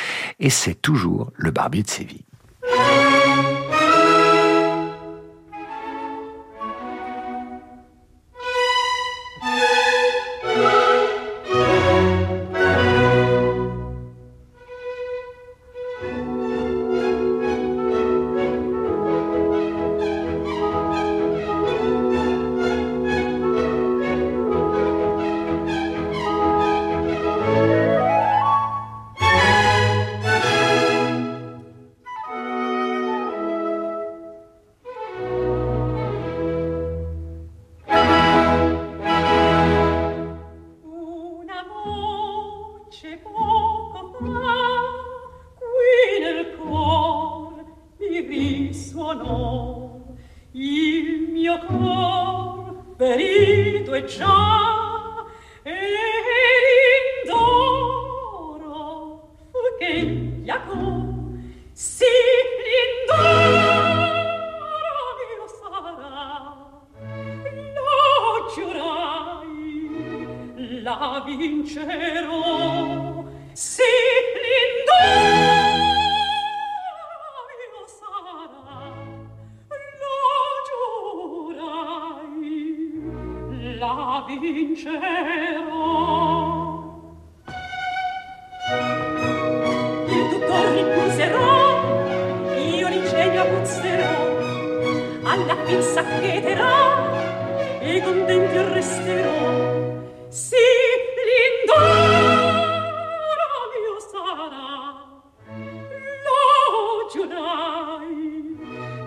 et 0.41 0.51
c'est 0.51 0.75
toujours 0.75 1.31
le 1.37 1.53
Barbier 1.53 1.85
de 1.85 1.89
Séville. 1.89 2.25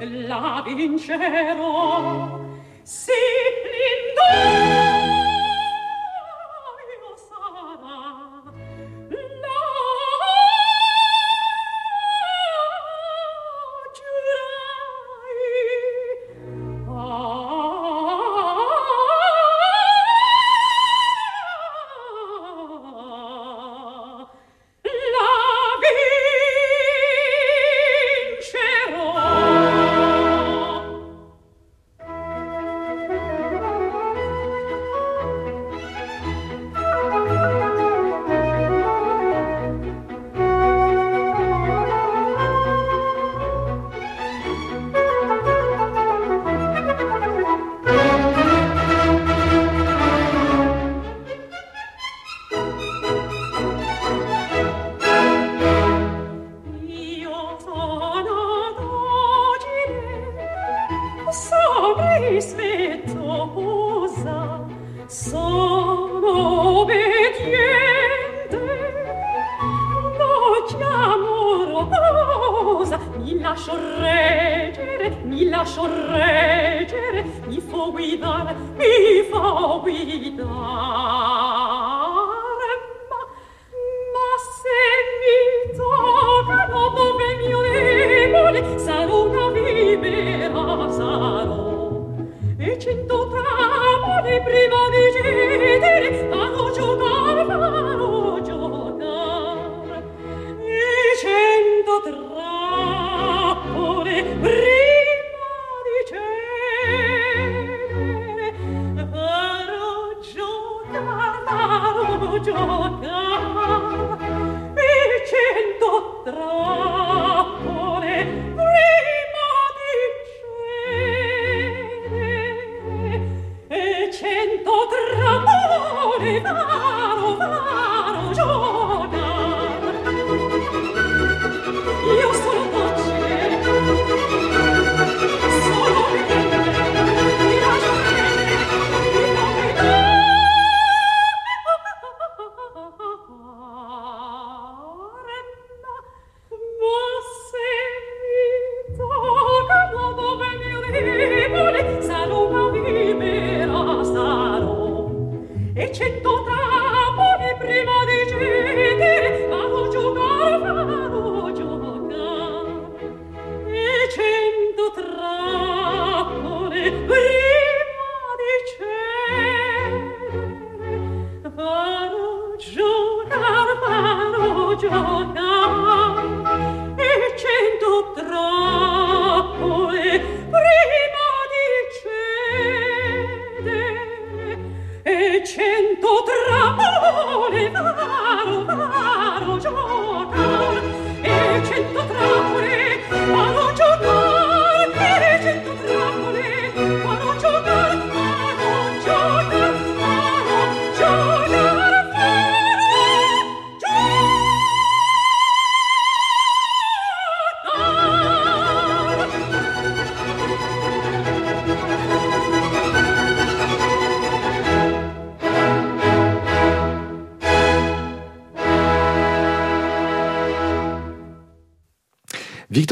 la 0.05 0.63
vincerò 0.65 2.39
sì 2.83 3.11
l'indono 3.73 4.92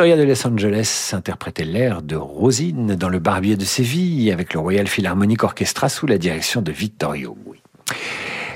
Victoria 0.01 0.25
de 0.25 0.27
Los 0.27 0.47
Angeles 0.47 1.11
interprétait 1.13 1.63
l'air 1.63 2.01
de 2.01 2.15
Rosine 2.15 2.95
dans 2.95 3.07
Le 3.07 3.19
Barbier 3.19 3.55
de 3.55 3.63
Séville 3.63 4.31
avec 4.31 4.55
le 4.55 4.59
Royal 4.59 4.87
Philharmonic 4.87 5.43
Orchestra 5.43 5.89
sous 5.89 6.07
la 6.07 6.17
direction 6.17 6.63
de 6.63 6.71
Vittorio 6.71 7.37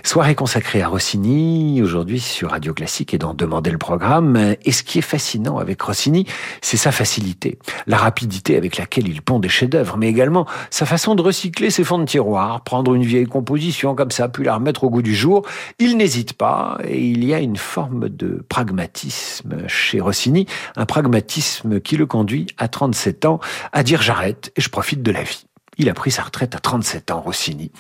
Soirée 0.06 0.36
consacrée 0.36 0.84
à 0.84 0.88
Rossini, 0.88 1.82
aujourd'hui 1.82 2.20
sur 2.20 2.52
Radio 2.52 2.76
Classique 2.76 3.16
et 3.16 3.18
dans 3.18 3.34
Demander 3.34 3.72
le 3.72 3.80
programme. 3.80 4.56
Et 4.64 4.72
ce 4.72 4.84
qui 4.84 5.00
est 5.00 5.02
fascinant 5.02 5.58
avec 5.58 5.82
Rossini, 5.82 6.28
c'est 6.62 6.78
sa 6.78 6.92
facilité, 6.92 7.58
la 7.88 7.98
rapidité 7.98 8.56
avec 8.56 8.78
laquelle 8.78 9.08
il 9.08 9.24
pond 9.24 9.40
des 9.40 9.50
chefs-d'œuvre, 9.50 9.98
mais 9.98 10.08
également 10.08 10.46
sa 10.70 10.86
façon 10.86 11.16
de 11.16 11.24
recycler 11.24 11.72
ses 11.72 11.84
fonds 11.84 11.98
de 11.98 12.06
tiroir, 12.06 12.62
prendre 12.62 12.94
une 12.94 13.04
vieille 13.04 13.26
composition 13.26 13.96
comme 13.96 14.12
ça, 14.12 14.30
puis 14.30 14.44
la 14.44 14.56
remettre 14.56 14.84
au 14.84 14.92
goût 14.92 15.02
du 15.02 15.16
jour. 15.16 15.42
Il 15.80 15.98
n'hésite 15.98 16.34
pas 16.34 16.78
et 16.88 17.04
il 17.04 17.26
y 17.26 17.34
a 17.34 17.40
une 17.40 17.58
forme 17.58 18.08
de 18.08 18.46
pragmatisme 18.48 19.68
chez 19.68 20.00
Rossini, 20.00 20.46
un 20.76 20.86
pragmatisme 20.86 21.82
qui 21.82 21.98
le 21.98 22.06
conduit 22.06 22.46
à 22.60 22.68
37 22.68 23.26
ans 23.26 23.40
à 23.74 23.82
dire 23.82 24.04
j'arrête 24.04 24.54
et 24.56 24.62
je 24.62 24.70
profite 24.70 25.02
de 25.02 25.12
la 25.12 25.24
vie. 25.24 25.48
Il 25.78 25.90
a 25.90 25.94
pris 25.94 26.12
sa 26.12 26.24
retraite 26.24 26.56
à 26.56 26.60
37 26.60 27.12
ans, 27.12 27.22
Rossini. 27.22 27.72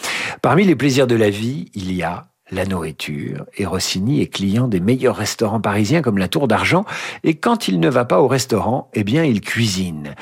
Parmi 0.41 0.63
les 0.63 0.75
plaisirs 0.75 1.07
de 1.07 1.15
la 1.15 1.29
vie, 1.29 1.69
il 1.73 1.91
y 1.93 2.03
a 2.03 2.27
la 2.51 2.65
nourriture. 2.65 3.45
Et 3.57 3.65
Rossini 3.65 4.21
est 4.21 4.27
client 4.27 4.67
des 4.67 4.79
meilleurs 4.79 5.15
restaurants 5.15 5.59
parisiens 5.59 6.01
comme 6.01 6.17
la 6.17 6.27
Tour 6.27 6.47
d'Argent. 6.47 6.85
Et 7.23 7.35
quand 7.35 7.67
il 7.67 7.79
ne 7.79 7.89
va 7.89 8.05
pas 8.05 8.21
au 8.21 8.27
restaurant, 8.27 8.89
eh 8.93 9.03
bien, 9.03 9.23
il 9.23 9.41
cuisine. 9.41 10.15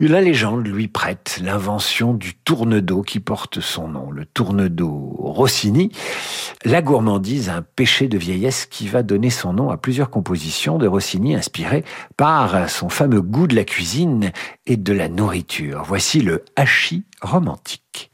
La 0.00 0.20
légende 0.20 0.66
lui 0.66 0.88
prête 0.88 1.38
l'invention 1.42 2.14
du 2.14 2.34
tourne-dos 2.34 3.02
qui 3.02 3.20
porte 3.20 3.60
son 3.60 3.88
nom, 3.88 4.10
le 4.10 4.24
tourne-dos 4.24 5.16
Rossini. 5.18 5.92
La 6.64 6.82
gourmandise, 6.82 7.50
un 7.50 7.62
péché 7.62 8.08
de 8.08 8.18
vieillesse 8.18 8.66
qui 8.66 8.88
va 8.88 9.02
donner 9.02 9.30
son 9.30 9.52
nom 9.52 9.70
à 9.70 9.76
plusieurs 9.76 10.10
compositions 10.10 10.78
de 10.78 10.86
Rossini 10.86 11.34
inspirées 11.34 11.84
par 12.16 12.70
son 12.70 12.88
fameux 12.88 13.22
goût 13.22 13.46
de 13.46 13.54
la 13.54 13.64
cuisine 13.64 14.32
et 14.66 14.76
de 14.76 14.92
la 14.92 15.08
nourriture. 15.08 15.84
Voici 15.86 16.20
le 16.20 16.44
hachis 16.56 17.04
romantique. 17.20 18.10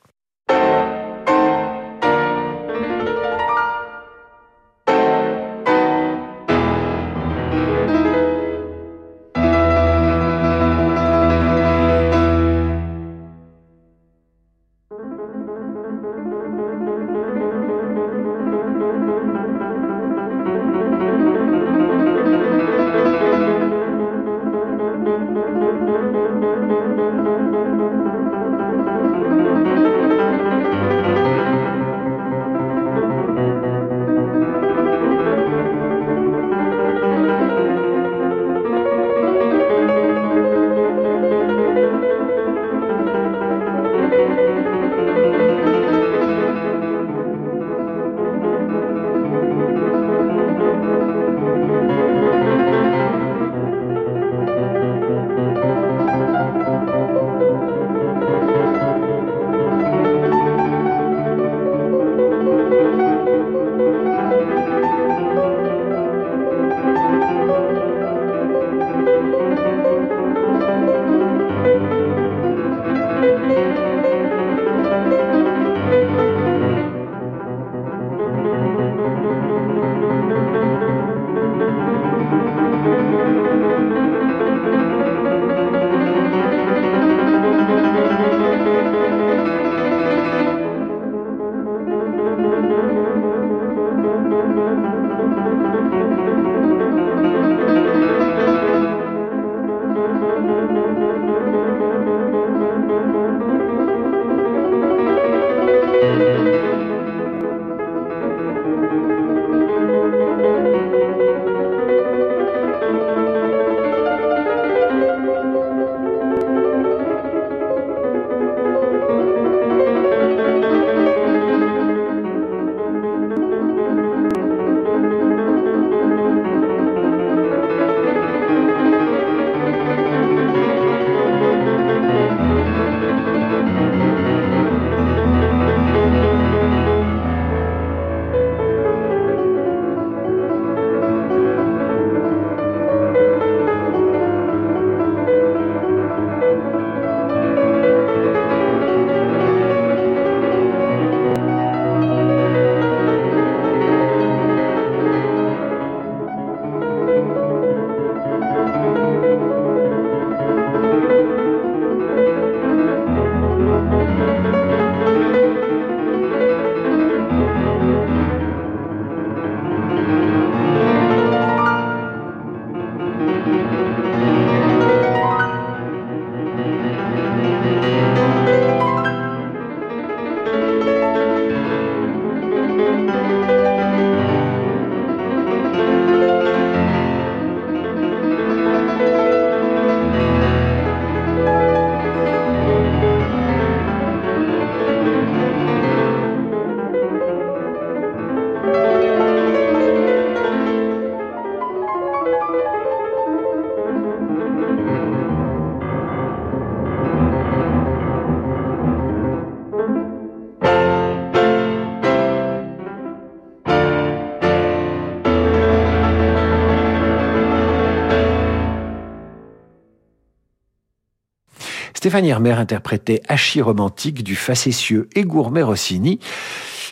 Stéphanie 222.03 222.31
Hermer 222.31 222.55
interprétait 222.55 223.23
Hachi 223.29 223.63
romantique 223.63 224.25
du 224.25 224.35
facétieux 224.35 225.09
et 225.15 225.23
gourmet 225.23 225.63
Rossini. 225.63 226.19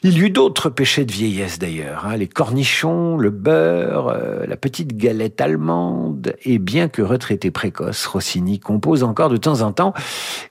Il 0.05 0.17
y 0.17 0.21
eut 0.21 0.31
d'autres 0.31 0.71
péchés 0.71 1.05
de 1.05 1.11
vieillesse 1.11 1.59
d'ailleurs, 1.59 2.07
hein, 2.07 2.17
les 2.17 2.29
cornichons, 2.29 3.17
le 3.17 3.31
beurre, 3.31 4.07
euh, 4.07 4.47
la 4.47 4.57
petite 4.57 4.97
galette 4.97 5.41
allemande, 5.41 6.37
et 6.45 6.61
bien 6.61 6.87
que 6.87 7.03
retraité 7.03 7.51
précoce, 7.51 8.07
Rossini 8.07 8.61
compose 8.61 9.03
encore 9.03 9.31
de 9.31 9.37
temps 9.37 9.63
en 9.63 9.73
temps, 9.73 9.95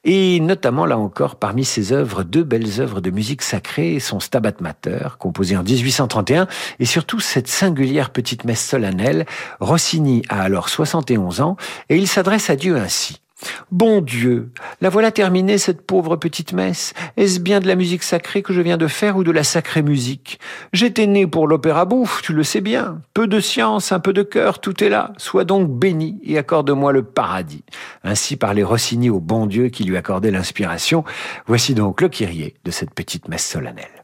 et 0.03 0.41
notamment 0.41 0.85
là 0.85 0.97
encore 0.97 1.37
parmi 1.37 1.63
ses 1.63 1.93
œuvres, 1.93 2.23
deux 2.23 2.43
belles 2.43 2.81
œuvres 2.81 2.99
de 2.99 3.11
musique 3.11 3.43
sacrée, 3.43 4.01
son 4.01 4.19
Stabat 4.19 4.55
Mater, 4.59 5.15
composé 5.19 5.55
en 5.55 5.63
1831, 5.63 6.47
et 6.79 6.85
surtout 6.85 7.21
cette 7.21 7.47
singulière 7.47 8.09
petite 8.09 8.43
messe 8.43 8.67
solennelle. 8.67 9.25
Rossini 9.61 10.21
a 10.27 10.41
alors 10.41 10.67
71 10.67 11.39
ans, 11.39 11.55
et 11.87 11.95
il 11.95 12.09
s'adresse 12.09 12.49
à 12.49 12.57
Dieu 12.57 12.75
ainsi. 12.75 13.21
Bon 13.71 14.01
Dieu, 14.01 14.51
la 14.81 14.89
voilà 14.89 15.11
terminée, 15.11 15.57
cette 15.57 15.81
pauvre 15.81 16.15
petite 16.15 16.53
messe. 16.53 16.93
Est-ce 17.17 17.39
bien 17.39 17.59
de 17.59 17.67
la 17.67 17.75
musique 17.75 18.03
sacrée 18.03 18.41
que 18.41 18.53
je 18.53 18.61
viens 18.61 18.77
de 18.77 18.87
faire 18.87 19.17
ou 19.17 19.23
de 19.23 19.31
la 19.31 19.43
sacrée 19.43 19.81
musique? 19.81 20.39
J'étais 20.73 21.07
né 21.07 21.27
pour 21.27 21.47
l'opéra 21.47 21.85
bouffe, 21.85 22.21
tu 22.21 22.33
le 22.33 22.43
sais 22.43 22.61
bien. 22.61 23.01
Peu 23.13 23.27
de 23.27 23.39
science, 23.39 23.91
un 23.91 23.99
peu 23.99 24.13
de 24.13 24.23
cœur, 24.23 24.59
tout 24.59 24.83
est 24.83 24.89
là. 24.89 25.13
Sois 25.17 25.45
donc 25.45 25.69
béni 25.69 26.19
et 26.23 26.37
accorde-moi 26.37 26.91
le 26.91 27.03
paradis. 27.03 27.63
Ainsi 28.03 28.35
parlait 28.35 28.63
Rossini 28.63 29.09
au 29.09 29.19
bon 29.19 29.45
Dieu 29.45 29.69
qui 29.69 29.83
lui 29.83 29.97
accordait 29.97 30.31
l'inspiration. 30.31 31.03
Voici 31.47 31.73
donc 31.73 32.01
le 32.01 32.09
Kyrie 32.09 32.55
de 32.65 32.71
cette 32.71 32.93
petite 32.93 33.27
messe 33.27 33.47
solennelle. 33.47 33.99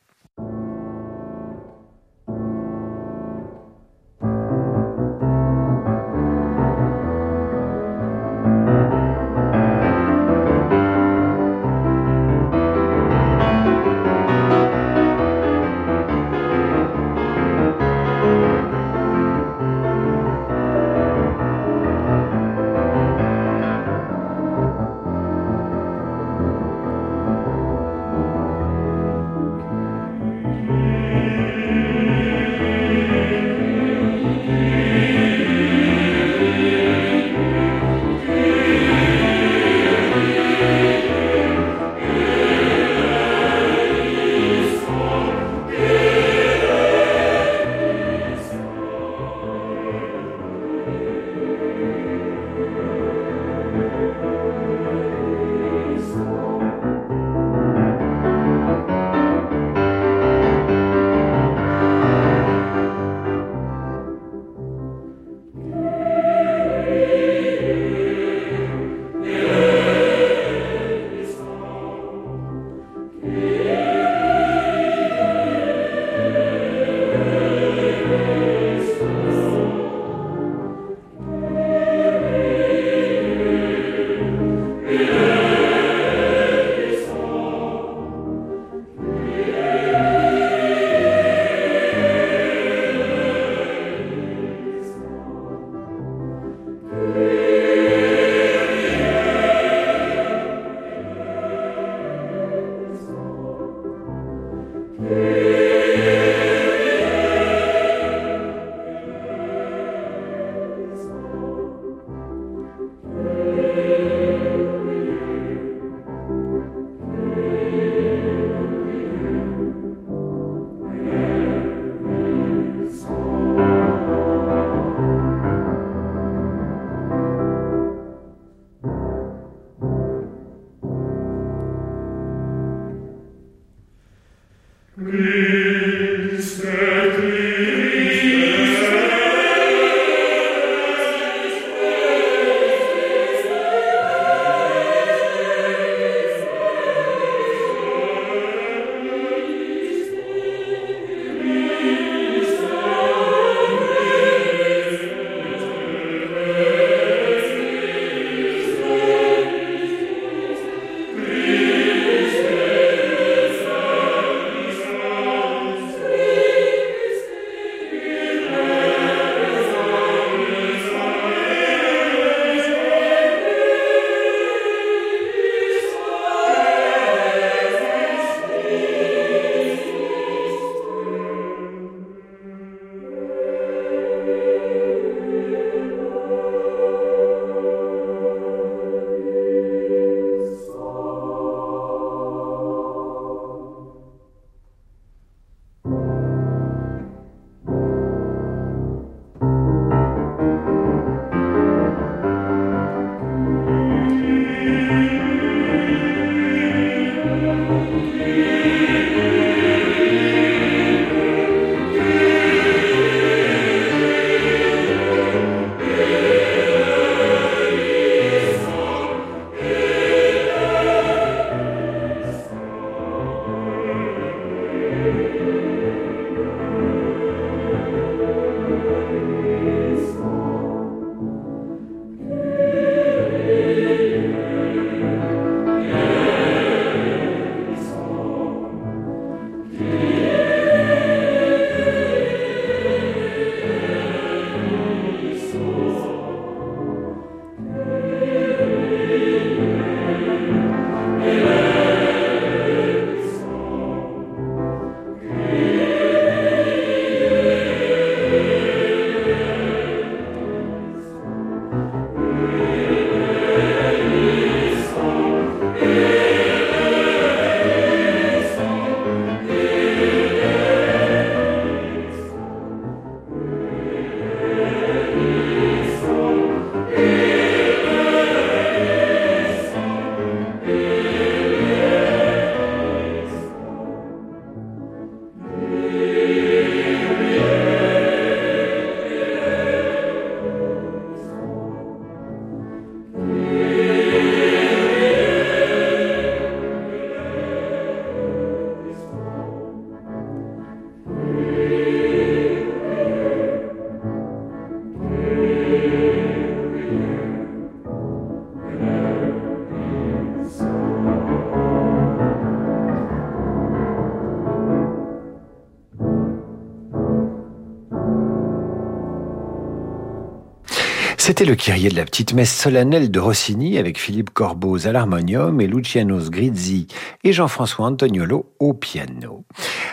C'était 321.38 321.52
le 321.52 321.58
Kyrie 321.58 321.90
de 321.90 321.98
la 321.98 322.06
petite 322.06 322.34
messe 322.34 322.56
solennelle 322.56 323.12
de 323.12 323.20
Rossini 323.20 323.78
avec 323.78 324.00
Philippe 324.00 324.30
Corbeau 324.30 324.88
à 324.88 324.94
l'harmonium 324.94 325.60
et 325.60 325.68
Luciano 325.68 326.18
Sgrizzi 326.18 326.88
et 327.26 327.34
Jean-François 327.34 327.88
Antoniolo 327.88 328.54
au 328.60 328.74
piano. 328.74 329.44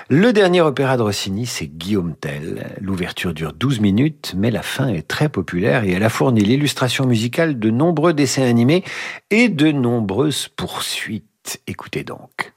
Le 0.09 0.33
dernier 0.33 0.61
opéra 0.61 0.97
de 0.97 1.03
Rossini, 1.03 1.47
c'est 1.47 1.67
Guillaume 1.67 2.15
Tell. 2.15 2.77
L'ouverture 2.81 3.35
dure 3.35 3.53
12 3.55 3.81
minutes, 3.81 4.35
mais 4.37 4.53
la 4.53 4.63
fin 4.63 4.87
est 4.87 5.09
très 5.09 5.29
populaire 5.29 5.83
et 5.83 5.91
elle 5.91 6.05
a 6.05 6.11
fourni 6.11 6.43
l'illustration 6.43 7.07
musicale 7.07 7.59
de 7.59 7.71
nombreux 7.71 8.15
dessins 8.15 8.49
animés 8.49 8.85
et 9.31 9.49
de 9.49 9.73
nombreuses 9.73 10.47
poursuites. 10.47 11.61
Écoutez 11.67 12.05
donc. 12.05 12.53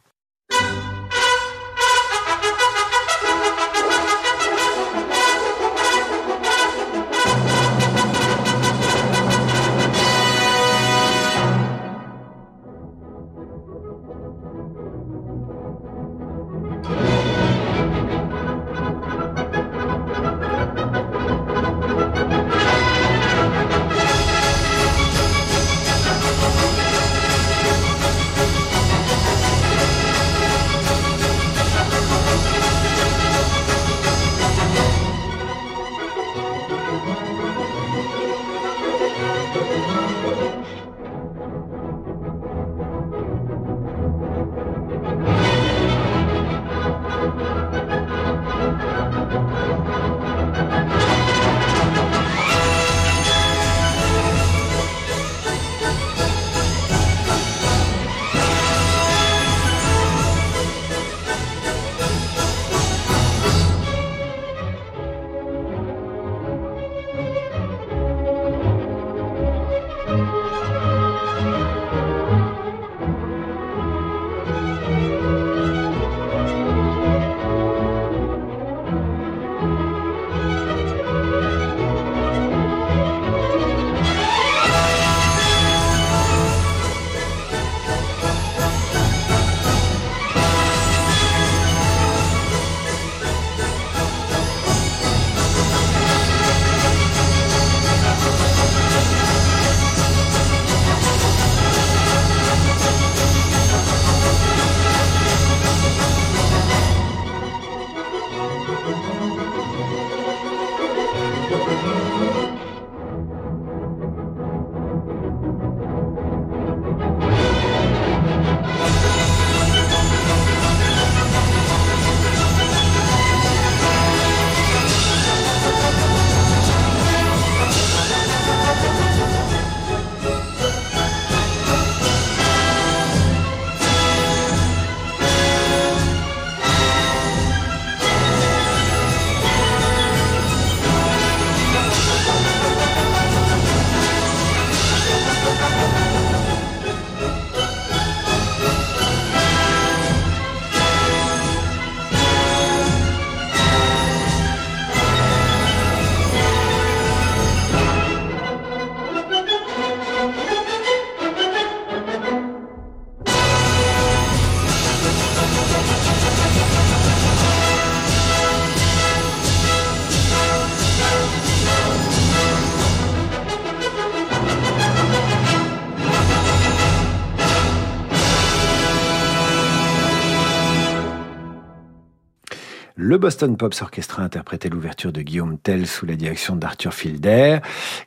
Le 182.97 183.17
Boston 183.17 183.57
Pops 183.57 183.81
Orchestra 183.81 184.23
interprétait 184.23 184.69
l'ouverture 184.69 185.11
de 185.11 185.21
Guillaume 185.21 185.57
Tell 185.57 185.85
sous 185.85 186.05
la 186.05 186.15
direction 186.15 186.55
d'Arthur 186.55 186.93
Filder. 186.93 187.57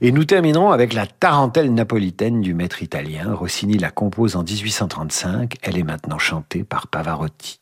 Et 0.01 0.13
nous 0.13 0.25
terminerons 0.25 0.71
avec 0.71 0.95
la 0.95 1.07
tarentelle 1.07 1.75
napolitaine 1.75 2.41
du 2.41 2.55
maître 2.55 2.83
italien. 2.83 3.35
Rossini 3.35 3.77
la 3.77 3.91
compose 3.91 4.35
en 4.35 4.43
1835. 4.43 5.57
Elle 5.61 5.77
est 5.77 5.83
maintenant 5.83 6.19
chantée 6.19 6.65
par 6.65 6.87
Pavarotti. 6.87 7.61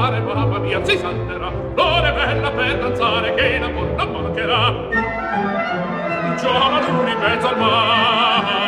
cantare, 0.00 0.20
mamma 0.20 0.58
mia, 0.58 0.82
si 0.84 0.96
salterà. 0.96 1.52
L'ora 1.74 2.12
bella 2.12 2.50
per 2.50 2.78
danzare, 2.78 3.34
che 3.34 3.46
in 3.56 3.62
amor 3.62 3.88
non 3.96 4.10
mancherà. 4.10 4.88
Giovane 6.40 6.86
un 6.86 7.04
ripeto 7.04 7.48
al 7.48 7.58
mare, 7.58 8.59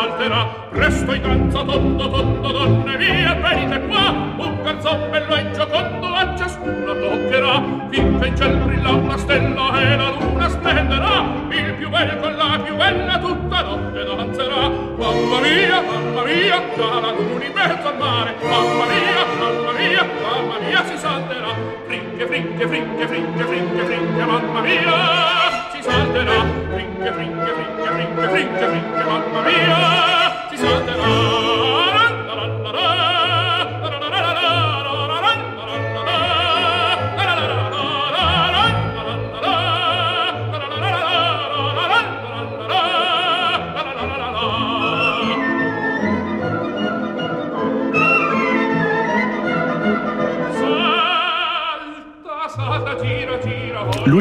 salterà. 0.00 0.46
Presto 0.70 1.12
in 1.12 1.22
danza 1.22 1.62
tondo 1.62 2.08
tondo 2.08 2.52
donne 2.52 2.96
mie 2.96 3.34
venite 3.42 3.80
qua. 3.86 4.10
Un 4.36 4.62
canzon 4.62 5.10
bello 5.10 5.34
e 5.34 5.50
giocondo 5.52 6.06
a 6.06 6.36
ciascuno 6.36 6.92
toccherà. 6.94 7.62
Finché 7.90 8.26
in 8.26 8.36
ciel 8.36 8.56
brilla 8.56 8.90
una 8.90 9.18
stella 9.18 9.80
e 9.80 9.96
la 9.96 10.10
luna 10.18 10.48
splenderà 10.48 11.24
il 11.50 11.74
più 11.74 11.88
bello 11.90 12.16
con 12.20 12.34
la 12.34 12.60
più 12.64 12.76
bella 12.76 13.18
tutta 13.18 13.62
notte 13.62 14.04
danzerà. 14.04 14.68
Mamma 14.68 15.40
mia 15.40 15.80
mamma 15.82 16.22
mia 16.24 16.62
già 16.76 17.00
la 17.00 17.12
luna 17.12 17.44
in 17.44 17.52
mezzo 17.52 17.88
al 17.88 17.96
mare. 17.98 18.34
Mamma 18.42 18.84
mia 18.92 19.24
mamma 19.38 19.72
mia 19.72 20.08
mamma 20.22 20.58
mia 20.60 20.84
si 20.86 20.96
salterà. 20.96 21.52
Fricche 21.86 22.26
fricche 22.26 22.66
fricche 22.66 23.06
fricche 23.06 23.44
fricche 23.44 23.84
fricche 23.84 24.24
mamma 24.24 24.60
mia 24.60 24.92
si 25.72 25.82
salterà. 25.82 26.44
Fricche 26.72 27.12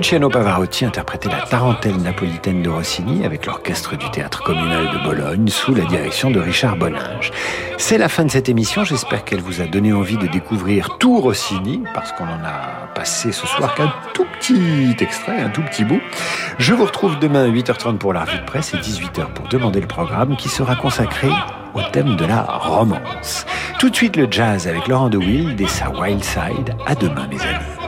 Luciano 0.10 0.30
Pavarotti 0.30 0.86
interprétait 0.86 1.30
la 1.30 1.42
tarentelle 1.42 1.98
napolitaine 1.98 2.64
de 2.64 2.70
Rossini 2.72 3.28
avec 3.28 3.46
l'orchestre 3.46 3.96
du 3.96 4.10
théâtre 4.10 4.42
communal 4.42 4.90
de 4.92 5.04
Bologne 5.04 5.48
sous 5.50 5.76
la 5.76 5.86
direction 5.86 6.32
de 6.32 6.40
Richard 6.40 6.78
Boninge. 6.78 7.30
C'est 7.78 8.00
la 8.00 8.10
fin 8.10 8.26
de 8.26 8.32
cette 8.32 8.50
émission, 8.50 8.84
j'espère 8.84 9.24
qu'elle 9.24 9.42
vous 9.42 9.62
a 9.62 9.66
donné 9.66 9.94
envie 9.94 10.18
de 10.18 10.26
découvrir 10.26 10.98
tout 10.98 11.22
Rossini, 11.22 11.84
parce 11.94 12.12
qu'on 12.14 12.24
en 12.24 12.44
a 12.44 12.88
passé 12.96 13.32
ce 13.32 13.46
soir 13.46 13.76
qu'un 13.76 13.94
tout 14.16 14.26
petit 14.40 14.96
extrait, 15.00 15.42
un 15.42 15.50
tout 15.50 15.62
petit 15.62 15.86
bout. 15.86 16.02
Je 16.58 16.74
vous 16.74 16.86
retrouve 16.86 17.20
demain 17.20 17.46
à 17.46 17.48
8h30 17.48 18.00
pour 18.00 18.12
la 18.12 18.24
revue 18.24 18.40
de 18.40 18.46
presse 18.46 18.74
et 18.74 18.78
18h 18.78 19.32
pour 19.36 19.48
demander 19.48 19.80
le 19.80 19.86
programme 19.86 20.36
qui 20.38 20.50
sera 20.50 20.76
consacré 20.76 21.30
au 21.76 21.84
thème 21.84 22.16
de 22.16 22.26
la 22.26 22.42
romance. 22.42 23.46
Tout 23.78 23.92
de 23.92 23.96
suite 23.96 24.16
le 24.16 24.28
jazz 24.32 24.68
avec 24.68 24.88
Laurent 24.88 25.10
de 25.10 25.20
Wild 25.20 25.62
et 25.62 25.68
sa 25.68 25.92
Wild 25.92 26.24
Side. 26.24 26.76
À 26.88 26.96
demain 26.96 27.28
mes 27.28 27.40
amis. 27.42 27.79